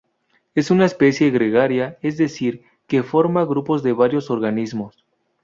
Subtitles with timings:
[0.55, 5.05] Es una especie gregaria, es decir, que forma grupos de varios organismos.